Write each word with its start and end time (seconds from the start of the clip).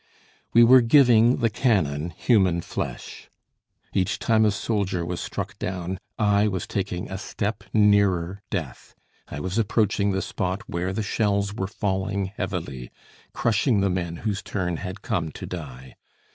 We 0.51 0.63
were 0.63 0.81
giving 0.81 1.41
the 1.41 1.49
cannon 1.51 2.09
human 2.17 2.61
flesh. 2.61 3.29
Each 3.93 4.17
time 4.17 4.45
a 4.45 4.49
soldier 4.49 5.05
was 5.05 5.21
struck 5.21 5.59
down, 5.59 5.99
I 6.17 6.47
was 6.47 6.65
taking 6.65 7.07
a 7.07 7.19
step 7.19 7.63
nearer 7.71 8.41
death, 8.49 8.95
I 9.27 9.39
was 9.39 9.59
approaching 9.59 10.09
the 10.11 10.23
spot 10.23 10.67
where 10.67 10.91
the 10.91 11.03
shells 11.03 11.53
were 11.53 11.67
falling 11.67 12.31
heavily, 12.35 12.89
crushing 13.33 13.81
the 13.81 13.91
men 13.91 14.15
whose 14.25 14.41
turn 14.41 14.77
had 14.77 15.03
come 15.03 15.31
to 15.33 15.45
die. 15.45 15.93